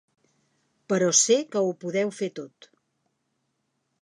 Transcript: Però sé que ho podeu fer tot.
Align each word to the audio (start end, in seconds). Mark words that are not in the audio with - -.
Però 0.93 1.11
sé 1.25 1.37
que 1.51 1.63
ho 1.69 1.77
podeu 1.85 2.15
fer 2.23 2.31
tot. 2.41 2.71